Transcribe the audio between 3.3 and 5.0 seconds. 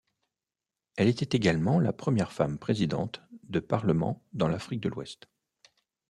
de parlement dans l'Afrique de